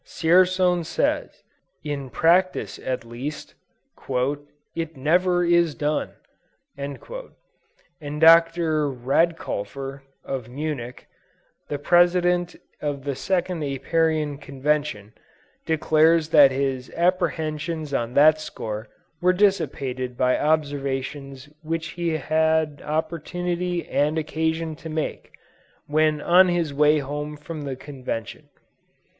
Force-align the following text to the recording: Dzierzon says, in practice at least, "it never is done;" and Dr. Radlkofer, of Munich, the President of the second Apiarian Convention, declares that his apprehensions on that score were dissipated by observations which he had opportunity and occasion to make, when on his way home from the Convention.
Dzierzon 0.03 0.83
says, 0.83 1.43
in 1.83 2.09
practice 2.09 2.79
at 2.79 3.05
least, 3.05 3.53
"it 4.75 4.97
never 4.97 5.45
is 5.45 5.75
done;" 5.75 6.13
and 6.75 6.97
Dr. 6.99 8.89
Radlkofer, 8.89 10.01
of 10.25 10.49
Munich, 10.49 11.07
the 11.67 11.77
President 11.77 12.55
of 12.81 13.03
the 13.03 13.13
second 13.15 13.61
Apiarian 13.63 14.39
Convention, 14.39 15.13
declares 15.67 16.29
that 16.29 16.49
his 16.49 16.89
apprehensions 16.97 17.93
on 17.93 18.15
that 18.15 18.41
score 18.41 18.87
were 19.21 19.33
dissipated 19.33 20.17
by 20.17 20.35
observations 20.39 21.47
which 21.61 21.89
he 21.89 22.17
had 22.17 22.81
opportunity 22.83 23.87
and 23.87 24.17
occasion 24.17 24.75
to 24.77 24.89
make, 24.89 25.33
when 25.85 26.19
on 26.19 26.47
his 26.47 26.73
way 26.73 26.97
home 26.97 27.37
from 27.37 27.61
the 27.65 27.75
Convention. 27.75 28.49